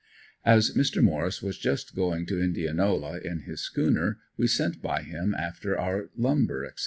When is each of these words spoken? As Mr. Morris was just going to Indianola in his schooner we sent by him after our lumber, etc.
As 0.43 0.71
Mr. 0.71 1.03
Morris 1.03 1.43
was 1.43 1.59
just 1.59 1.93
going 1.95 2.25
to 2.25 2.41
Indianola 2.43 3.19
in 3.19 3.41
his 3.41 3.61
schooner 3.61 4.17
we 4.35 4.47
sent 4.47 4.81
by 4.81 5.03
him 5.03 5.35
after 5.35 5.77
our 5.77 6.09
lumber, 6.17 6.65
etc. 6.65 6.79